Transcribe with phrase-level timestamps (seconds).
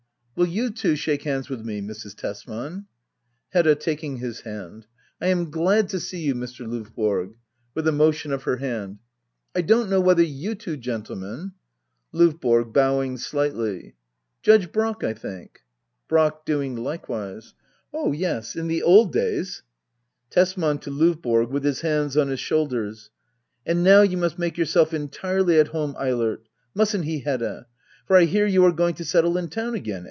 [0.41, 2.15] ]Will you too shake hands witn me, Mrs.
[2.15, 2.87] Tesman?
[3.49, 3.75] Hedda.
[3.75, 4.87] [Taking his hand,]
[5.19, 6.65] 1 am fflad to see you, Mr.
[6.65, 7.35] Lovborg.
[7.75, 8.97] [With a motion of her hand,]
[9.53, 11.51] 1 don't know whether you two gendemen?
[12.15, 12.73] LdVBORO.
[12.73, 13.93] [Bowing slightly.]
[14.41, 15.59] Judge Brack, I think.
[16.07, 16.43] Brack.
[16.45, 17.53] [Doing likewise.]
[17.93, 19.61] Oh yes,— in the old days
[20.31, 20.79] Tesman.
[20.81, 23.11] [To LOvBORO, with his hands on his shoulders,]
[23.65, 26.47] And now you must make yourself entirely at home, Eilert!
[26.73, 27.67] Musn't he, Hedda?—
[28.07, 29.99] For I hear you are going to settle in town again